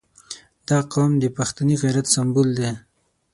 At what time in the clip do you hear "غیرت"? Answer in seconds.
1.81-2.05